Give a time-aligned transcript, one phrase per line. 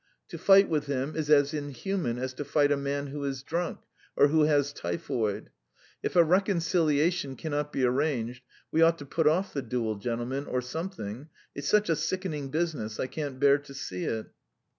[0.29, 3.81] To fight with him is as inhuman as to fight a man who is drunk
[4.17, 5.51] or who has typhoid.
[6.01, 10.59] If a reconciliation cannot be arranged, we ought to put off the duel, gentlemen, or
[10.59, 11.29] something....
[11.53, 14.25] It's such a sickening business, I can't bear to see it."